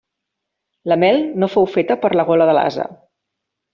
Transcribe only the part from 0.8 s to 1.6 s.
La mel no